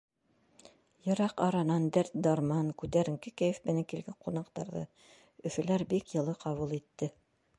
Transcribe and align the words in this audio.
Йыраҡ 1.07 1.41
аранан 1.47 1.83
дәрт-дарман, 1.97 2.71
күтәренке 2.83 3.33
кәйеф 3.43 3.59
менән 3.69 3.85
килгән 3.93 4.17
ҡунаҡтарҙы 4.27 4.83
өфөләр 5.51 5.87
бик 5.95 6.17
йылы 6.17 6.39
ҡабул 6.47 6.77
итте. 6.83 7.15